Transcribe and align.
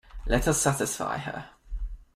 Let 0.25 0.47
us 0.47 0.59
satisfy 0.59 1.19
her. 1.19 1.51